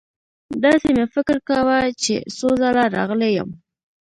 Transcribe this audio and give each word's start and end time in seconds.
داسې 0.63 0.89
مې 0.95 1.05
فکر 1.15 1.37
کاوه 1.49 1.77
چې 2.03 2.13
څو 2.37 2.49
ځله 2.61 2.83
راغلی 2.95 3.29
یم. 3.37 3.49